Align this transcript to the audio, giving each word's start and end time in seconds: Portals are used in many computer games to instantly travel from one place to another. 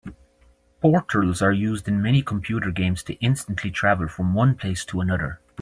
Portals 0.81 1.43
are 1.43 1.51
used 1.51 1.87
in 1.87 2.01
many 2.01 2.23
computer 2.23 2.71
games 2.71 3.03
to 3.03 3.13
instantly 3.23 3.69
travel 3.69 4.07
from 4.07 4.33
one 4.33 4.55
place 4.55 4.83
to 4.85 4.99
another. 4.99 5.39